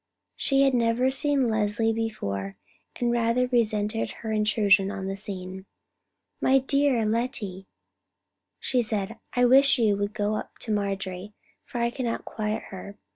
[0.35, 2.57] She had never seen Leslie before,
[2.99, 5.67] and rather resented her intrusion on the scene.
[6.41, 7.67] "My dear Lettie,"
[8.59, 11.33] she said, "I wish you would go up to Marjorie,
[11.65, 12.97] for I cannot quiet her.